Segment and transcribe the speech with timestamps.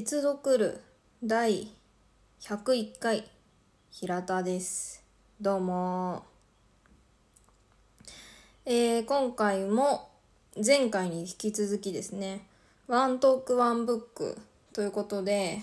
[0.00, 0.80] 越読る
[1.22, 1.68] 第
[2.40, 3.30] 101回
[3.90, 5.04] 平田です。
[5.38, 6.24] どうも。
[8.64, 10.08] えー、今回も
[10.56, 12.46] 前回に引き続きですね
[12.86, 14.38] ワントークワンブック
[14.72, 15.58] ということで、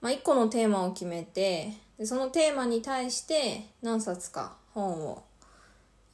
[0.00, 5.22] まあ、1個のテーマを決めてでそのテーマに対して何冊か本を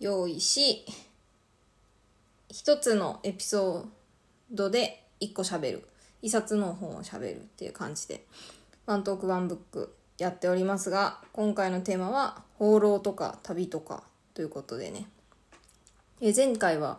[0.00, 0.84] 用意し
[2.48, 3.84] 一つのエピソー
[4.50, 5.86] ドで1個喋る。
[6.22, 8.24] 一冊の本を喋るっていう感じで
[8.86, 14.02] ワントークワンブックやっておりますが今回のテーマは放浪とか旅とか
[14.34, 15.06] ということでね。
[16.20, 16.98] え前回は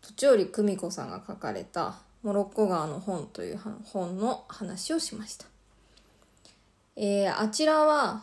[0.00, 5.44] 土折久美子さんが書かれた「モロッコ川の本」という本の話をしました、
[6.96, 8.22] えー、あちらは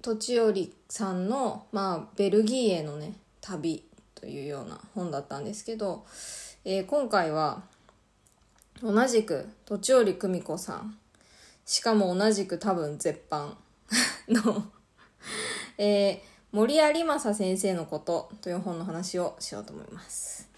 [0.00, 6.06] 土折さんの、まあ、ベルギーへのね旅というような本だったんですけど、
[6.64, 7.62] えー、今回は
[8.82, 10.96] 同じく時折久美子さん。
[11.66, 13.56] しかも同じく多分絶版。
[14.28, 14.64] の
[15.76, 16.18] えー、
[16.52, 20.48] 森有正先生のことという本の話をしようと思います。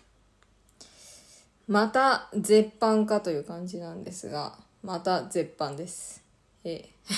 [1.67, 6.23] また絶版かという感じなんですがまた絶版です。
[6.65, 7.15] えー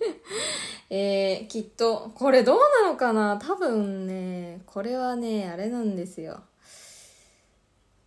[0.90, 3.38] えー、きっとこれどうなのかな？
[3.38, 6.42] 多分ねこれはねあれなんですよ。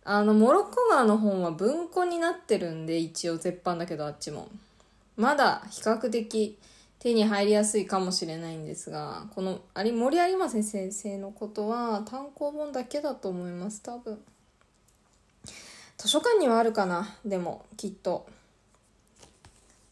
[0.06, 4.48] あの、モロッコ川の本は文庫になってるんで、一応絶版だけどあっちも。
[5.16, 6.58] まだ比較的
[6.98, 14.20] 手に入りやすいかもしれないんですが、この有森有馬先生のことは単行本だけだと思います、多分。
[15.96, 18.26] 図書館にはあるかな、でも、きっと。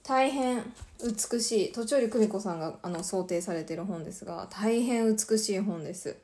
[0.03, 0.63] 大変
[1.03, 6.17] 美しい、途中里久美子さんがあの想定されてる本ですが、大変美しい本です。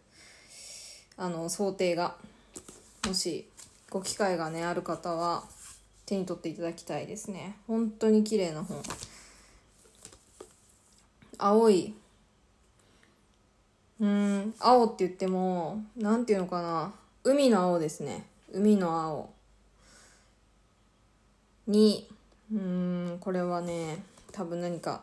[1.16, 2.16] あの、想定が。
[3.06, 3.48] もし
[3.90, 5.44] ご機会がねある方は
[6.04, 7.56] 手に取っていただきたいですね。
[7.66, 8.82] 本当に綺麗な本。
[11.38, 11.94] 青い。
[14.00, 16.92] うん青って言っても何て言うのかな。
[17.24, 18.26] 海の青ですね。
[18.52, 19.30] 海の青。
[21.66, 22.08] に
[22.52, 25.02] うんこれはね多分何か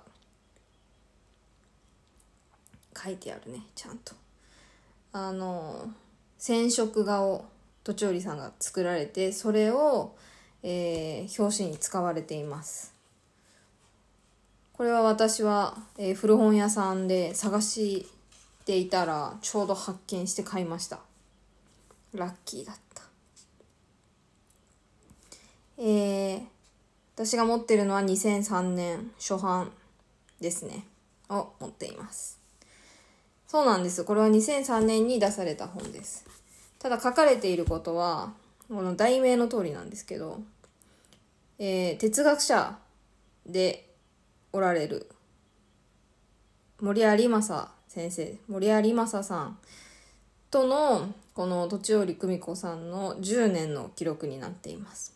[2.97, 4.13] 書いてあるねちゃんと。
[5.12, 5.90] あの
[6.38, 7.45] 染色画を
[7.85, 10.16] とちおりさんが作られてそれを、
[10.63, 12.96] えー、表紙に使われています。
[14.73, 18.07] これは私は、えー、古本屋さんで探し
[18.66, 21.00] ていたらちょうど発見して買いました。
[22.13, 23.03] ラッキーだった。
[25.78, 26.41] えー、
[27.16, 29.72] 私が持ってるのは2003年初版
[30.41, 30.85] ですね。
[31.29, 32.40] を持っています。
[33.47, 34.03] そうなんです。
[34.03, 36.25] これは2003年に出された本です。
[36.85, 38.31] ただ書かれていることは、
[38.68, 40.41] この題名の通りなんですけど、
[41.57, 42.78] えー、哲学者
[43.47, 43.90] で
[44.53, 45.09] おられる
[46.79, 49.57] 森有正先生、森有正さん
[50.51, 55.15] とのこの土地織久美子さんの10年の記録になっています。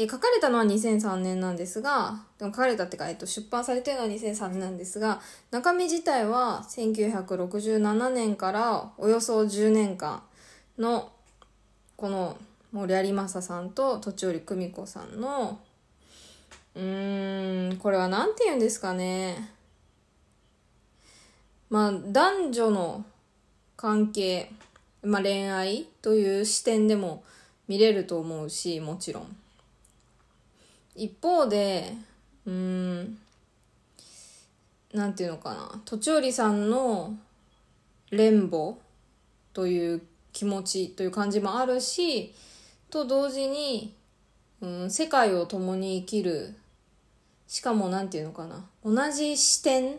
[0.00, 5.20] えー、書かれたのは2003年なんですが、でも書かれたってか、えっと、出版されてるのは2003年なんですが、
[5.50, 10.22] 中身自体は1967年からおよそ10年間
[10.78, 11.10] の、
[11.96, 12.36] この
[12.70, 15.58] 森有正さんと土折久美子さんの、
[16.76, 19.50] うーん、これは何て言うんですかね。
[21.70, 23.04] まあ、男女の
[23.76, 24.52] 関係、
[25.02, 27.24] まあ恋愛という視点でも
[27.66, 29.36] 見れると思うし、もちろん。
[30.98, 31.94] 一方で
[32.44, 33.18] うん
[34.92, 35.80] なんていうのかな。
[35.84, 37.14] 時折さんの
[38.10, 38.78] 連母
[39.52, 42.34] という気持ちという感じもあるし
[42.90, 43.94] と同時に、
[44.60, 46.54] うん、世界を共に生きる。
[47.46, 48.64] しかも何て言うのかな。
[48.84, 49.98] 同じ視点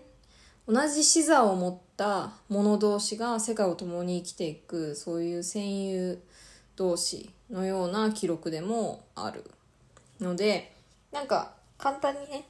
[0.67, 4.95] 同じ視座を持った者同士が世界を共に生きていく。
[4.95, 6.21] そういう戦友
[6.75, 9.49] 同士のような記録でもある
[10.19, 10.78] ので
[11.11, 12.45] なんか簡単にね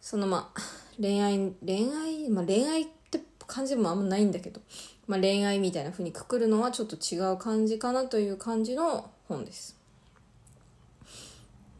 [0.00, 0.60] そのまあ
[1.00, 4.60] 恋愛恋愛まあ恋愛って感じもあんまないんだけど、
[5.06, 9.76] まあ、恋愛みたいな風にくくるのはちょっと違う感じかなという感じの本です。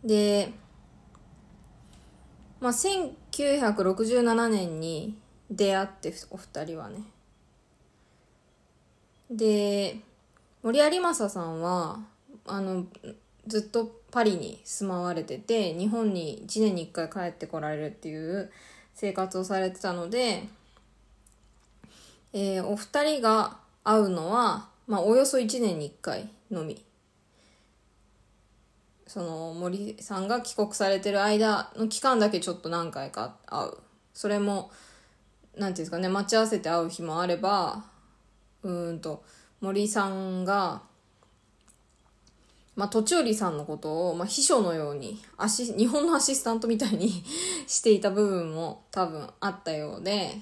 [0.05, 0.53] で
[2.61, 5.17] まあ1967年に
[5.51, 7.03] 出会ってお二人はね
[9.31, 9.99] で
[10.63, 12.01] 森有正さんは
[12.47, 12.87] あの
[13.47, 18.53] ずっとパリに住まわれてて日本に1年に1回帰ってこられるっていう
[18.95, 20.45] 生活をされてたので、
[22.35, 26.85] えー、お二人が会うのは、まあ、およそ1年に1回のみ。
[29.07, 33.73] その森さんが帰国されてる間の期間だけちょっと何回か会う。
[34.15, 34.71] それも
[35.57, 37.85] 何ていうんですかね待ち合わせて会う日もあれば
[38.63, 39.25] うんと
[39.61, 40.83] 森さんが
[42.75, 47.23] まあ、途中里さんのことを、まあ、秘書のようにアシ日本のアシスタントみたいに
[47.67, 50.39] していた部分も多分あったようで、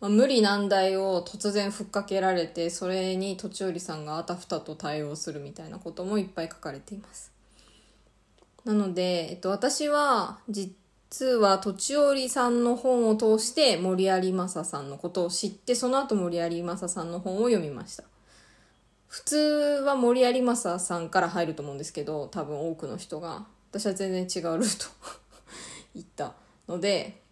[0.00, 7.32] まあ、無理難題を突然ふっかけられてそれに途中里さんがあたふたと対応するみたいなこともいっぱい書かれています。
[8.64, 18.04] なので、えっと、私は実はとちおりさんの本を通して森有正さんのことを知ってその後森有正さんの本を読みました。
[19.14, 19.36] 普通
[19.86, 23.46] は森有正さんから入ると思うんですけど多分多くの人が。
[23.70, 24.86] 私は全然違うルート
[25.94, 26.34] 行った
[26.66, 27.22] ので、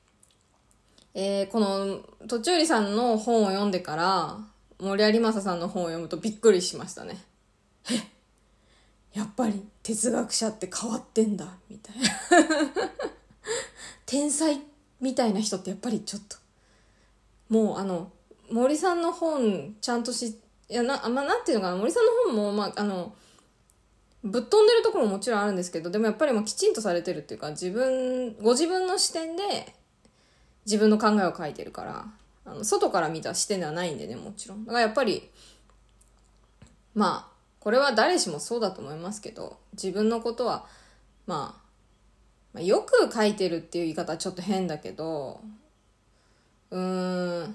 [1.13, 1.99] えー、この
[2.29, 4.39] とちおりさんの本を読んでから
[4.79, 7.21] 森有正さんの本を読むとびっくりしましたね。
[7.91, 12.09] えやっぱり哲学者って変わってんだみたいな。
[14.07, 14.63] 天才
[15.01, 16.37] みたいな人ってやっぱりちょっと。
[17.49, 18.13] もうあの
[18.51, 23.15] 森さんの本ちゃんと知っていやな、まあ、なんていうのかな森さんの本も、まあ、あの
[24.25, 29.43] ぶっ飛んでるところももちろんあるんですけどでもやっぱりもきちんとされてるっていうか自分ご自分の視点で
[30.65, 32.07] 自分の考えを書いてるから
[32.45, 34.65] あの外から見た視点ではないんでねもちろん。
[34.65, 35.29] だからやっぱり
[36.95, 40.67] まあこれは誰しもそうだと思いますけど自分のことは、
[41.27, 41.63] まあ、
[42.55, 45.41] まあよく書いてるっていう言い方はちょっと変だけど
[46.71, 47.55] うーん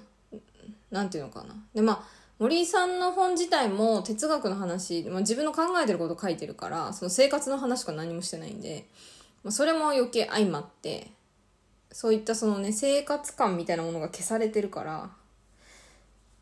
[0.92, 1.56] なんていうのかな。
[1.74, 8.86] でまあ森井さんの本自体も哲学の話、まあ、自分の考えてること書いてるからその生活の話しか何もしてないんで、
[9.44, 11.12] まあ、それも余計相まって
[11.92, 15.10] そういったそのね生活感みたいなものが消されてるから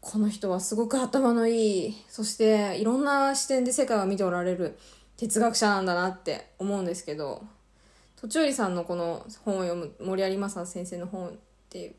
[0.01, 4.77] この人はすごく頭のいいそしていろんな視点で世界を見ておられる
[5.17, 7.41] 哲学者なんだなって思うんですけど
[8.19, 11.31] 途中里さんのこの本を読む森有正先生の本っ
[11.69, 11.95] て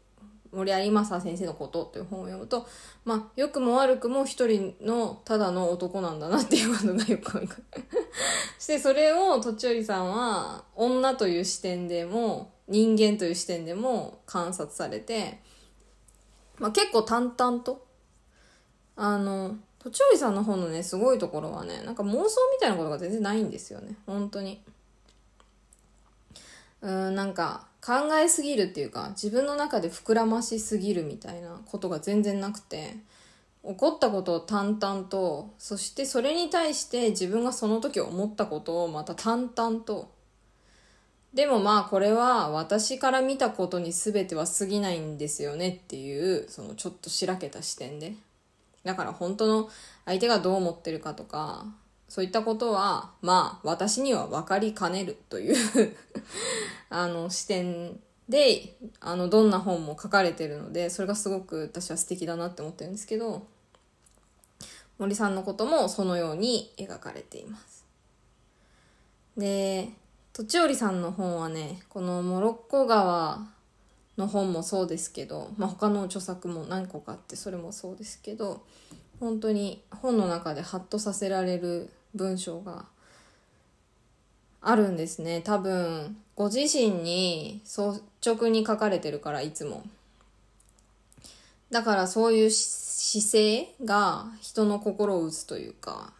[0.56, 2.66] 森有正先生のことっていう本を読むと、
[3.04, 7.64] まあ、良くも悪くも一人のただの男なんだなっていうことがよくわかる。
[8.58, 15.40] してそれをとちおりさんは女という視点でも人間という視点でも観察されて、
[16.58, 17.86] まあ、結構淡々と
[18.96, 22.20] あのとちおりさんの本のねすごいところはねなんか妄想
[22.50, 24.62] みたいなことが全然ないんですよね本当に
[26.86, 32.96] うんなんか考えすぎるっていうか自分の中で膨らましすぎるみたいなことが全然なくて
[33.64, 40.14] 起こったことを淡々とそしてそれに対して自分がその時思ったことをまた淡々と。
[41.34, 48.14] でもまあこれは私から見たことに全ては過ぎないんですよねっていうそのちょっとしらけた視点で。
[48.84, 49.68] だから本当の
[50.04, 51.66] 相手がどう思ってるかとか
[52.08, 55.56] そういったことは、まあ、私には分かりかねるという
[56.88, 63.46] あの、視点で、あの、どんな本も書かれてるので、それがすごく私は素敵だなって思ってるんですけど、
[64.98, 67.84] 森さんのこともそのように描かれています。
[69.36, 69.90] で、
[70.32, 73.46] とちおりさんの本はね、このモロッコ川
[74.16, 78.62] の本もそうですけど、まあ、他の著作も何個かあってそれもそうですけど
[79.20, 82.86] 本当に本の中でハッとさせられる文章が
[84.60, 85.40] あるんですね。
[85.42, 89.84] 多分ご自身に率直に書かれてるからいつも。
[91.70, 96.12] だからそういう姿勢が人の心を打つというか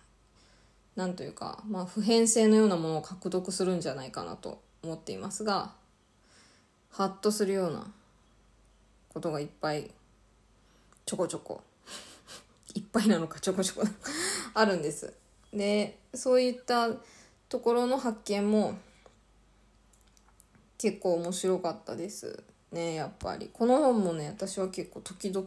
[0.96, 5.72] なんというか、まあ、普遍性のようなものを獲得するんじゃないかなと思っていますが
[6.90, 7.86] ハッとするような
[9.10, 9.90] ことがいっぱい
[11.04, 11.62] ちょこちょこ。
[12.74, 13.86] いっぱいなのかちょこちょこ
[14.54, 15.12] あるんです。
[15.56, 16.90] でそういった
[17.48, 18.74] ところの発見も
[20.78, 23.50] 結構面白かったですねやっぱり。
[23.52, 25.46] この本もね私は結構時々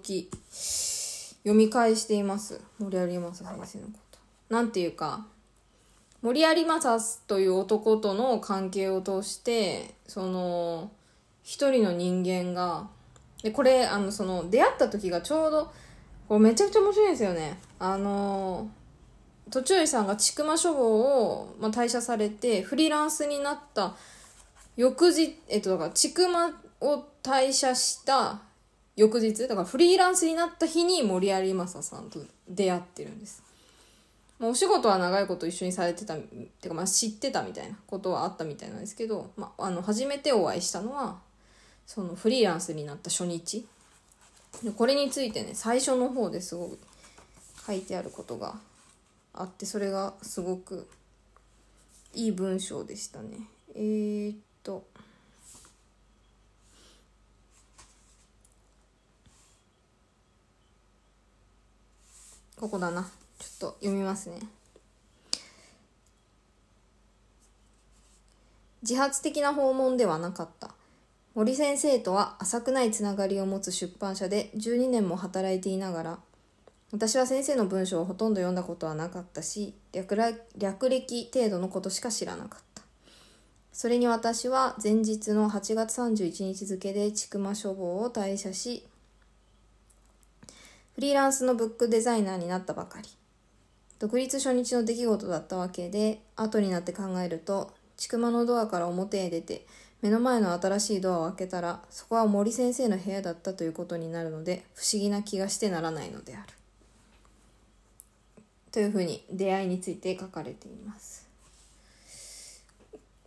[1.44, 2.62] 読み返しています。
[2.80, 4.20] 森有正先生のこと。
[4.50, 5.26] なんていうか
[6.22, 10.92] 森有正という男との関係を通してその
[11.44, 12.88] 一人の人間が
[13.42, 15.72] でこれあのその出会った時がちょうど
[16.28, 17.58] これめちゃくちゃ面白いんですよね。
[17.80, 18.70] あの
[19.52, 23.96] 途中さんが千曲処方を、まあ、退社されてフリーランスになった
[24.76, 26.30] 翌日えっとだから千曲
[26.82, 28.42] を退社した
[28.96, 33.44] 翌日だからフリーランスになった日に森有正さんと出会ってるんです。
[34.40, 36.18] まあ、お仕事は長いこと一緒にされてたっ
[36.62, 41.20] てかまあ知ってたみたいなことはあったみたいなんですけど、まあ、あの初めてお会いしたのは
[41.86, 43.68] そのフリーランスになった初日
[44.78, 46.80] これについてね最初の方ですごく
[47.68, 48.56] 書いてあることが
[49.40, 50.86] あってそれがすごく
[52.14, 53.38] いい文章でしたね。
[53.74, 54.86] えー、っと。
[62.58, 63.10] ここだな。
[63.40, 64.40] ちょっと読みますね。
[68.82, 70.72] 自発的な訪問ではなかった。
[71.34, 76.20] 森先生とは浅くないつながりを持つ出版社で12年も働いていながら
[76.92, 80.18] 私は先生の文章をほとんど読んだことはなかったし略
[80.58, 82.84] 略歴程度のことしか知らなかった。
[83.72, 88.86] それに私は前日の8月31日付で千曲書房を退社し
[90.96, 93.08] フリーランスのブックデザイナーになったばかり。
[94.00, 99.68] 独立初日の出来事だったわけで後になって考えると千曲のドアから表へ出て
[100.02, 106.59] 目の前の新しいドアを開けたらそこは森先生の部屋だったということになるので不思議な気がしてならないのである。
[108.72, 111.28] というふうに出会いについて書かれています。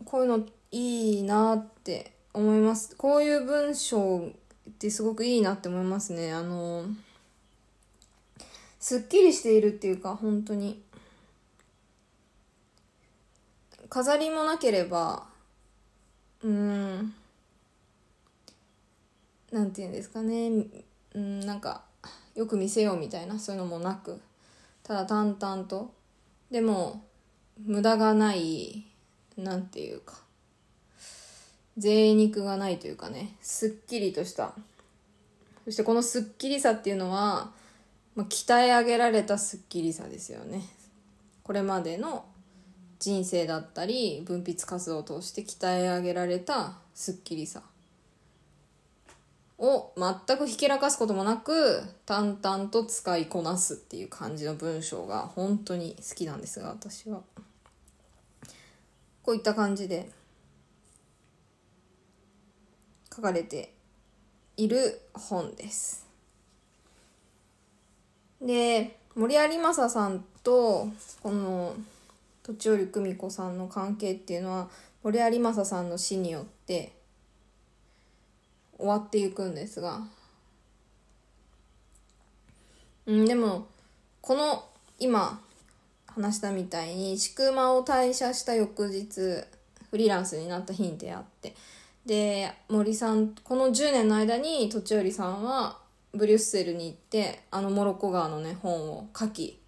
[0.04, 2.94] こういうのいいなって思います。
[2.96, 4.26] こういう文章
[4.70, 6.32] ってすごくいいなって思いますね。
[6.32, 6.86] あの
[8.78, 10.82] すっきりしているっていうか本当に。
[13.88, 15.26] 飾りもなければ
[16.42, 17.14] うん
[19.50, 20.50] なんて言うんですかね。
[21.14, 21.82] うんなんか
[22.34, 24.20] よく見せようみたいなそういうのもなく。
[24.92, 25.90] ただ淡々と。
[26.50, 27.02] でも
[27.64, 28.84] 無駄がない
[29.38, 30.20] なんていうか。
[31.78, 33.34] 贅肉がないというかね。
[33.40, 34.52] すっきりとした。
[35.64, 37.52] そしてこのすっきりさっていうのは、
[38.14, 40.60] まあ、鍛え上げられたすっきりさですよね。
[41.42, 42.26] これまでの
[42.98, 47.62] 人生だったり分泌活動を通して鍛え上げられたすっきりさ。
[49.62, 57.22] を全くひけらかすこともなく淡々と使いこなすっていう感じの文章が本当に好きなんですが私は。
[59.22, 60.10] こういった感じで
[63.14, 63.72] 書かれて
[64.56, 66.04] いる本です。
[68.40, 70.88] で森有正さんと
[71.22, 71.76] この
[72.42, 74.68] 栃織久美子さんの関係っていうのは
[75.04, 77.00] 森有正さんの死によって
[78.82, 80.00] 終わっていくんですが、
[83.06, 83.68] うん、でも
[84.20, 84.64] この
[84.98, 85.40] 今
[86.06, 89.20] 話したみたいに千曲を退社した翌日
[89.90, 91.54] フリーランスになった日に出会って。
[92.04, 95.78] で森さんこの10年の間に栃織さんは
[96.12, 99.60] ブリュッセルに行ってあのモロッコ川のね本を書き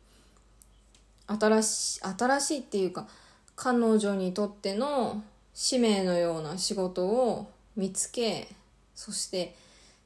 [1.29, 3.07] 新し新しいっていうか
[3.55, 5.23] 彼女にとっての
[5.55, 8.49] 使命のような仕事を見つけ
[8.95, 9.55] そして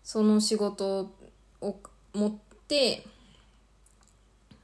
[0.02, 1.10] その仕事
[1.60, 1.76] を
[2.14, 2.32] 持っ
[2.66, 3.04] て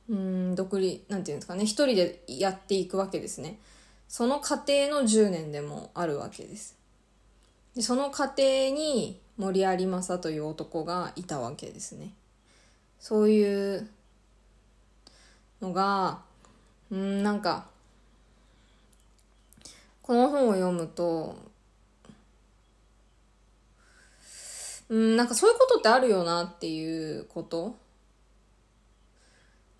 [0.09, 3.59] うん独立なんていうんですかね一人でやっていくわけですね。
[4.09, 6.77] その過程の10年でもあるわけです。
[7.75, 12.13] でその過程に森有正という男がいたわけですね。
[13.01, 13.89] そういう
[15.61, 16.21] のが
[16.91, 17.67] うんなんか
[20.03, 21.37] この本を読むと
[24.95, 27.75] うんなんかそういうことってあるよなっていうこと？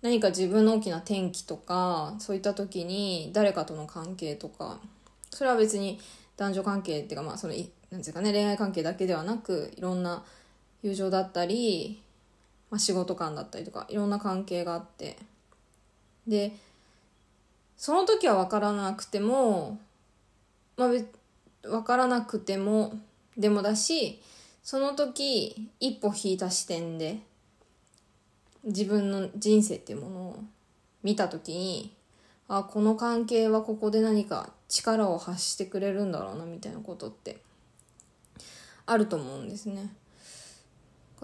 [0.01, 4.81] 何か自分の大きな転機とかそういった時に誰かとの関係とか。
[5.31, 5.99] それは別に
[6.35, 7.53] 男女関係っていうかまあその
[7.91, 10.23] なんですかね恋愛関係だけではなくいろんな
[10.81, 12.01] 友情だったり、
[12.69, 15.17] まあ、仕事観だったりとかいろんな関係があって。
[16.27, 16.51] で
[17.77, 19.79] その時は分からなくても
[20.75, 22.99] まあ分からなくても
[23.37, 24.21] でもだし
[24.65, 27.19] その時一歩引いた視点で
[28.63, 30.43] 自分の人生っていうものを
[31.03, 31.93] 見た時に
[32.47, 37.37] あこの関係はここで何か力を発してくれるんだろうなみたいなことって
[38.87, 39.93] あると思うんですね。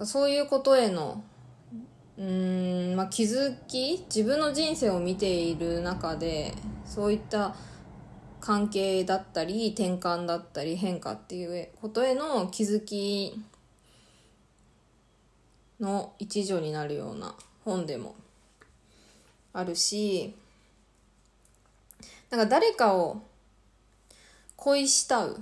[0.04, 1.24] そういうことへの
[2.16, 7.56] うんまあ気づき自分の人生を見ている中でそういった
[8.42, 13.40] 関係だったり転換だったり変化っていうことへの気づき
[15.80, 18.16] の一助になるような本でも
[19.52, 20.34] あるし
[22.30, 23.22] なんか誰かを
[24.56, 25.40] 恋したう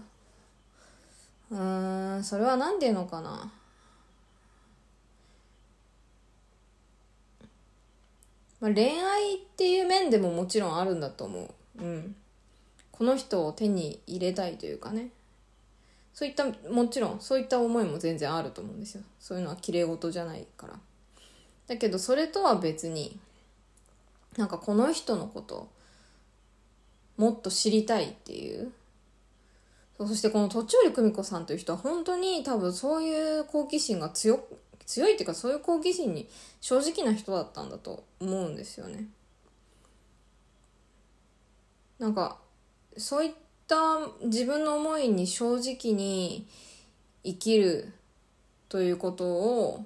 [1.51, 3.51] うんそれは何て言うのかな
[8.61, 11.83] まあ、恋愛っていう面でももちろんあるんだと思う。
[11.83, 12.15] うん。
[13.01, 15.09] この人を手に入れたいというかね。
[16.13, 19.03] そういった、もちろんそういった思いも全然あると思うんですよ。
[19.19, 20.79] そういうのは綺麗事じゃないから。
[21.67, 23.19] だけどそれとは別に、
[24.37, 25.71] なんかこの人のこと、
[27.17, 28.71] もっと知りたいっていう
[29.97, 34.45] そしてこの途中里久美子さんという人は本当に多分そういう好奇心が強
[34.85, 36.29] 強いっていうかそういう好奇心に
[36.61, 39.07] 正直な人だったんだと思うんですよね。
[41.99, 42.39] なんか
[43.01, 43.33] そういっ
[43.67, 43.77] た
[44.25, 46.47] 自分の思いに正直に
[47.25, 47.93] 生きる
[48.69, 49.85] ということを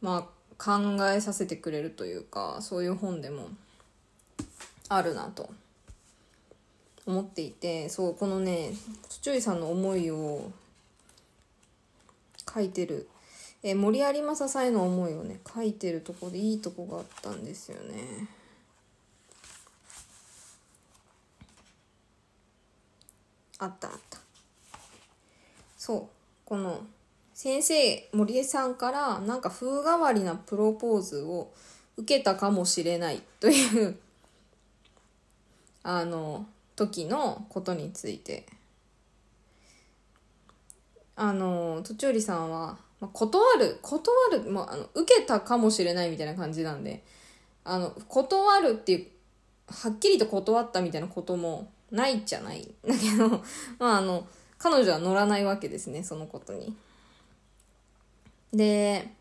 [0.00, 3.48] まあ考えさせてくれるというかそういう本でも
[4.88, 5.50] あるなと
[7.06, 8.72] 思っていてそうこのね
[9.08, 10.50] 土ちさんの思いを
[12.52, 13.08] 書いてる
[13.62, 18.28] え森有正さんへの思いをね書いてるとこでいいとこがあったんですよね。
[23.58, 24.18] あったあった。
[25.76, 26.02] そう。
[26.44, 26.80] この
[27.34, 31.52] 先生森江さんからなんか風変わりなプロポーズを
[31.96, 33.98] 受けたかもしれないという
[35.82, 38.46] あの時のことについて。
[41.20, 47.02] あのとちおりさんは、まあ、断る断る、まあ、あの受けたかもしれないみたいな感じなんで
[47.64, 49.06] あの断るっていう
[49.68, 53.28] はっきりと断ったみたいなこともないじゃないだけど
[53.78, 54.26] まああの
[54.58, 56.74] 彼女は乗らないわけですねそのことに。
[58.52, 59.12] で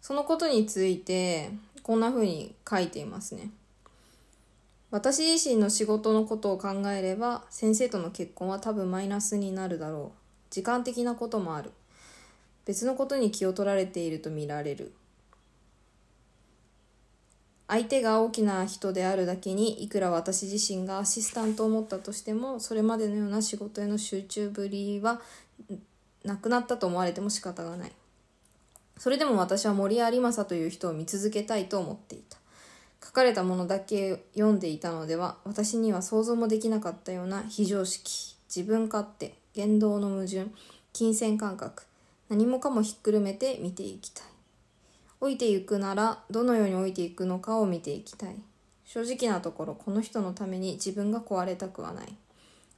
[0.00, 1.50] そのことについて
[1.82, 3.50] こんな風に書いていますね。
[4.90, 10.18] 私自身の仕事のことを考えれば先生との結婚は多分マイナスになるだろう
[10.50, 11.70] 時間的なこともある
[12.66, 14.92] 別のことに気を取られていると見られる
[17.72, 25.22] 相手が大きな人であるだけにいくら私自身がアシスタントを持ったとしてもそれまでのような仕事への集中ぶりは
[26.22, 27.92] なくなったと思われても仕方がない。
[28.98, 32.36] それでも私は森有正という人を見続けたいと思っていた。
[33.02, 40.48] 書かれたものだけ読んでいたのでは私には想像もできなかったような非常識自分勝手言動の矛盾
[40.92, 41.84] 金銭感覚
[42.28, 44.31] 何もかもひっくるめて見ていきたい。
[45.22, 48.34] 老いていくならどのように老いていくのかを見ていきたい。
[48.84, 52.12] 正直なところこの人のために自分が壊れたくはない。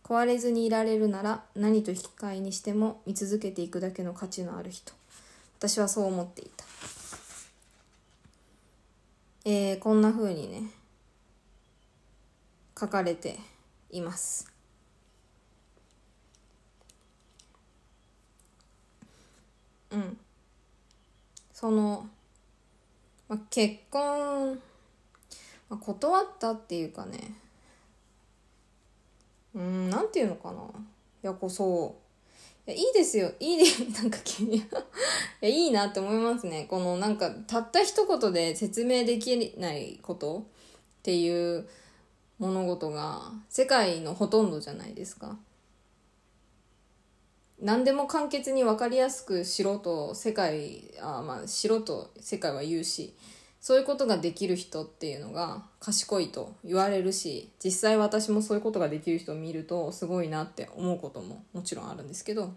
[0.03, 4.93] 壊れずにいられるなら何と引き換えにしても見続けていくだけの価値のある人。
[5.59, 6.67] 私はそう思っていた。
[9.47, 10.69] えー、こんな風にね
[12.79, 13.39] 書かれて
[13.91, 14.53] います。
[19.91, 20.19] うん。
[21.55, 22.07] その、
[23.35, 24.55] まあ、結婚、
[25.69, 27.19] まあ、断ったっていうかね。
[29.55, 30.59] うんなんていうのかな。
[31.23, 31.97] いやこそ
[32.67, 33.33] いやいいですよ。
[33.41, 34.63] いいで なんか い
[35.41, 36.67] やいいなって思いますね。
[36.71, 40.39] このなんかたった一言で説明できないこと。
[40.39, 40.43] っ
[41.03, 41.69] ていう
[42.39, 45.37] 物事が世界のほとんどじゃないですか。
[47.65, 53.15] 何でも簡潔に分かりやすくしろと世界あまあしろと世界は言うし
[53.61, 62.53] そういうことができる人っていうのが賢いと言われるし実際私もそういうことができる人を見るとすごいなって思うことももちろんあるんですけど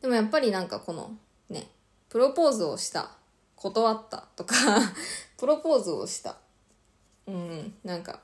[0.00, 1.12] でもやっぱりなんかこの
[1.50, 1.68] ね
[2.08, 3.10] プロポーズをした
[3.56, 4.54] 断ったとか
[5.36, 6.38] プロポーズをした
[7.26, 8.20] うんなんか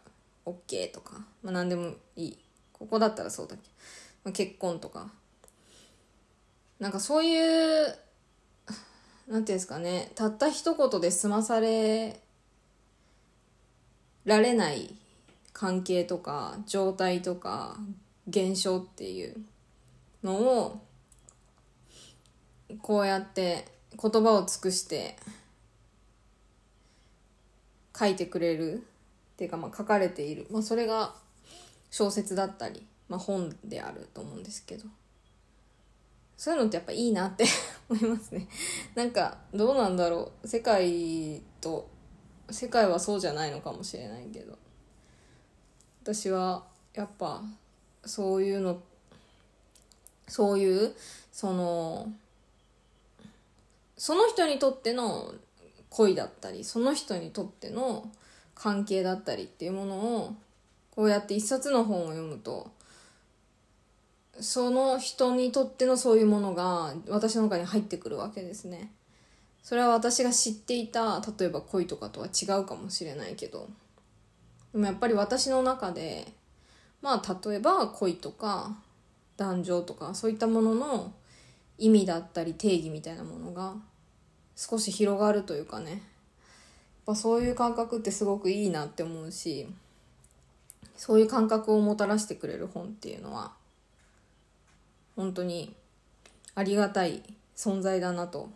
[0.46, 2.38] OK とか、まあ、何でもいい。
[2.72, 3.62] ここだったらそうだけ
[4.25, 5.11] ど、結婚とか
[6.78, 7.96] なんかそういう
[9.28, 12.20] なんていうんですかねたった一言で済まされ
[14.24, 14.94] られない
[15.52, 17.76] 関係とか状態とか
[18.28, 19.36] 現象っていう
[20.22, 20.80] のを
[22.82, 23.66] こうやって
[24.00, 25.16] 言葉を尽くして
[27.98, 28.78] 書いてくれるっ
[29.36, 31.14] ていうかまあ書かれている、まあ、それが
[31.90, 34.84] 小説だったり、まあ、本であると思うんですけど。
[36.37, 37.46] そういうのってやっぱいいなって
[37.88, 38.46] 思いますね。
[38.94, 40.49] なんか、どうなんだろう。
[40.49, 41.88] 世界と、
[42.51, 44.59] 世界はそうじゃないのかもしれないけど。
[46.03, 47.42] 私は、やっぱ、
[48.05, 48.81] そういうの、
[50.29, 50.94] そういう、
[51.33, 52.12] その、
[53.96, 55.35] その人にとっての
[55.88, 58.11] 恋だったり、その人にとっての
[58.55, 60.35] 関係だったりっていうものを、
[60.90, 62.70] こうやって一冊の本を読むと、
[64.40, 68.90] その人にとってのそういうものが私の中に入ってくるわけですね。
[69.62, 73.68] それは私が知っていた例えば恋とかとは違うかもしれないけど
[74.72, 76.25] でもやっぱり私の中で
[77.03, 78.77] まあ例えば恋とか
[79.37, 81.12] 男女とかそういったものの
[81.79, 83.75] 意味だったり定義みたいなものが
[84.55, 86.01] 少し広がるというかね
[87.07, 89.66] やそういう感覚ってすごくいいなって思うし
[90.96, 93.53] そういう感覚をもたらしてくれる本っていうのは
[95.16, 95.74] 本当に
[96.55, 97.22] ありがたい
[97.57, 98.48] 存在だなと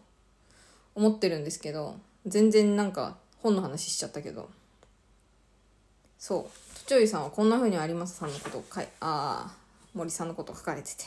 [0.94, 1.96] 思ってるんですけど
[2.26, 4.48] 全然なんか本の話しちゃったけど。
[6.18, 6.78] そう。
[6.78, 8.88] とちおりさんはこんな風に有正さんのことかい。
[9.00, 9.54] ああ
[9.94, 11.04] 森さんのこと書かれてて。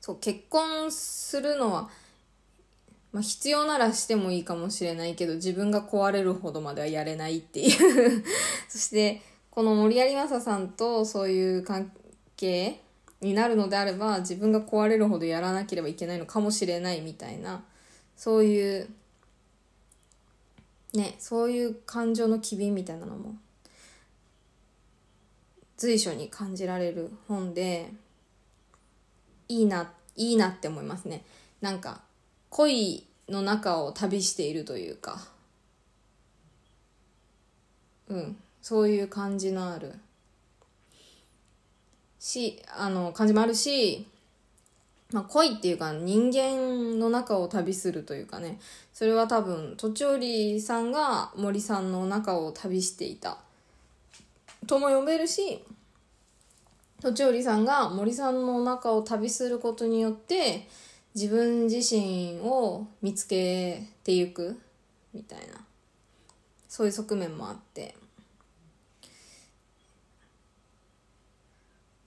[0.00, 0.18] そう。
[0.20, 1.88] 結婚するのは、
[3.12, 8.24] まあ、必要ならしてもいいかもしれないけど自分が壊れるほどまではやれないっていう。
[8.68, 11.92] そしてこの森有正さんとそういう関
[12.36, 12.80] 係
[13.20, 17.62] になるのであれば自分が壊れるほどやらなければいけないのかもしれないみたいな
[18.16, 18.88] そういう
[20.94, 23.34] ねそういう感情の機敏みたいなのも
[25.76, 27.90] 随所に感じられる本で
[29.48, 31.22] いいないいなって思いますね。
[31.60, 32.00] なんか
[32.48, 35.20] 恋の中を旅しているというか。
[38.08, 39.94] うんそういう感じのある
[42.26, 44.04] しあの感じもあるし、
[45.12, 48.58] まあ、恋っていうか人間の中を旅するというかね。
[48.92, 53.38] それは多分とちおりさんが森さんの中を旅していた。
[54.66, 55.62] とも読めるし
[57.00, 60.66] とちおりさんが森さんの中を旅することによって
[61.14, 64.60] 自分自身を見つけていく
[65.14, 65.64] みたいな。
[66.68, 67.94] そういう側面もあって。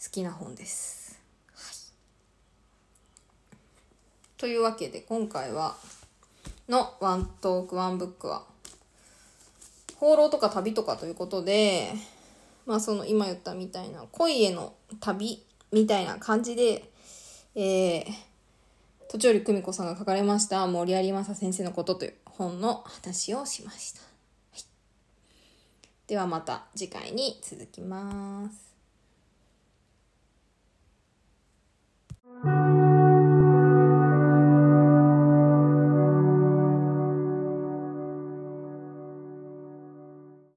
[0.01, 1.19] 好きな本です。
[1.53, 1.75] はい、
[4.37, 5.75] というわけで今回は
[6.69, 8.43] のワントークワンブックは
[9.97, 11.91] 放浪とか旅とかということで
[12.65, 16.89] まあその今言ったみたいな恋への旅みたいな感じで、
[17.55, 18.05] えー、
[19.09, 23.99] 途中より久美子さんが書かれました森有正先生のことという本の話をしました。
[23.99, 24.07] は
[24.59, 24.61] い、
[26.07, 28.68] ではまた次回に続きます。